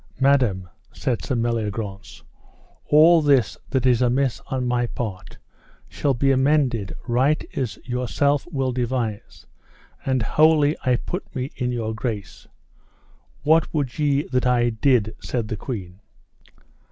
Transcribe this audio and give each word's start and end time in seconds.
Madam, 0.19 0.67
said 0.91 1.23
Sir 1.23 1.35
Meliagrance, 1.35 2.23
all 2.87 3.21
this 3.21 3.55
that 3.69 3.85
is 3.85 4.01
amiss 4.01 4.41
on 4.47 4.65
my 4.65 4.87
part 4.87 5.37
shall 5.87 6.15
be 6.15 6.31
amended 6.31 6.95
right 7.07 7.45
as 7.55 7.77
yourself 7.85 8.47
will 8.51 8.71
devise, 8.71 9.45
and 10.03 10.23
wholly 10.23 10.75
I 10.83 10.95
put 10.95 11.35
me 11.35 11.51
in 11.55 11.71
your 11.71 11.93
grace. 11.93 12.47
What 13.43 13.71
would 13.75 13.99
ye 13.99 14.23
that 14.29 14.47
I 14.47 14.71
did? 14.71 15.15
said 15.19 15.49
the 15.49 15.55
queen. 15.55 15.99